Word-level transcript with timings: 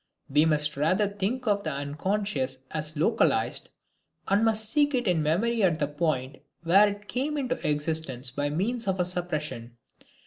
We 0.31 0.45
must 0.45 0.77
rather 0.77 1.07
think 1.07 1.45
of 1.45 1.63
the 1.63 1.71
unconscious 1.71 2.57
as 2.71 2.97
localized, 2.97 3.69
and 4.27 4.43
must 4.43 4.71
seek 4.71 4.95
it 4.95 5.07
in 5.07 5.21
memory 5.21 5.61
at 5.61 5.77
the 5.77 5.87
point 5.87 6.37
where 6.63 6.87
it 6.89 7.07
came 7.07 7.37
into 7.37 7.59
existence 7.69 8.31
by 8.31 8.49
means 8.49 8.87
of 8.87 8.99
a 8.99 9.05
suppression. 9.05 9.77